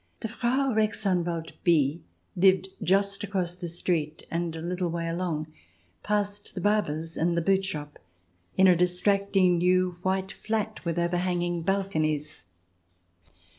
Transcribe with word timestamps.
The 0.21 0.27
Frau 0.29 0.73
Rechtsanwalt 0.73 1.51
B 1.63 2.01
lived 2.35 2.69
just 2.81 3.23
across 3.23 3.53
the 3.53 3.69
street 3.69 4.25
and 4.31 4.55
a 4.55 4.59
little 4.63 4.89
way 4.89 5.07
along 5.07 5.53
past 6.01 6.55
the 6.55 6.59
barber's 6.59 7.15
and 7.17 7.37
the 7.37 7.41
boot 7.43 7.63
shop, 7.63 7.99
in 8.57 8.65
a 8.65 8.75
distracting 8.75 9.59
new 9.59 9.97
white 10.01 10.31
flat 10.31 10.83
with 10.83 10.97
overhanging 10.97 11.61
balconies. 11.61 12.45